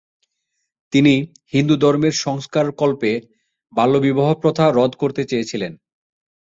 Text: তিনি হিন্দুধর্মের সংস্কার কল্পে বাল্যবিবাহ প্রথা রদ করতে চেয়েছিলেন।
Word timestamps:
তিনি 0.93 1.13
হিন্দুধর্মের 1.53 2.15
সংস্কার 2.25 2.65
কল্পে 2.71 3.11
বাল্যবিবাহ 3.73 4.29
প্রথা 4.41 4.65
রদ 4.71 4.91
করতে 4.95 5.21
চেয়েছিলেন। 5.25 5.73